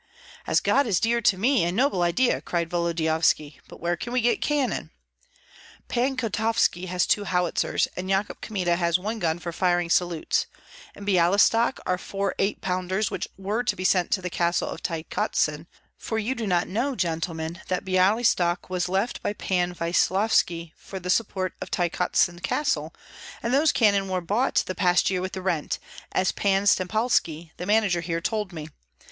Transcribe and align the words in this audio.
"As 0.47 0.61
God 0.61 0.87
is 0.87 0.99
dear 0.99 1.21
to 1.21 1.37
me, 1.37 1.63
a 1.63 1.71
noble 1.71 2.01
idea!" 2.01 2.41
cried 2.41 2.71
Volodyovski; 2.71 3.59
"but 3.67 3.79
where 3.79 3.95
can 3.95 4.11
we 4.11 4.19
get 4.19 4.41
cannon?" 4.41 4.89
"Pan 5.89 6.17
Kotovski 6.17 6.87
has 6.87 7.05
two 7.05 7.23
howitzers, 7.25 7.87
and 7.95 8.09
Yakub 8.09 8.41
Kmita 8.41 8.77
has 8.77 8.97
one 8.97 9.19
gun 9.19 9.37
for 9.37 9.51
firing 9.51 9.91
salutes; 9.91 10.47
in 10.95 11.05
Byalystok 11.05 11.77
are 11.85 11.99
four 11.99 12.33
eight 12.39 12.61
pounders 12.61 13.11
which 13.11 13.27
were 13.37 13.61
to 13.61 13.75
be 13.75 13.83
sent 13.83 14.09
to 14.13 14.23
the 14.23 14.29
castle 14.31 14.69
of 14.69 14.81
Tykotsin; 14.81 15.67
for 15.99 16.17
you 16.17 16.33
do 16.33 16.47
not 16.47 16.67
know, 16.67 16.95
gentlemen, 16.95 17.61
that 17.67 17.85
Byalystok 17.85 18.71
was 18.71 18.89
left 18.89 19.21
by 19.21 19.33
Pan 19.33 19.71
Vyesyolovski 19.71 20.73
for 20.77 20.99
the 20.99 21.11
support 21.11 21.53
of 21.61 21.69
Tykotsin 21.69 22.41
Castle, 22.41 22.91
and 23.43 23.53
those 23.53 23.71
cannon 23.71 24.07
were 24.07 24.19
bought 24.19 24.63
the 24.65 24.73
past 24.73 25.11
year 25.11 25.21
with 25.21 25.33
the 25.33 25.43
rent, 25.43 25.77
as 26.11 26.31
Pan 26.31 26.63
Stempalski, 26.63 27.51
the 27.57 27.67
manager 27.67 28.01
here, 28.01 28.19
told 28.19 28.51
me. 28.51 28.69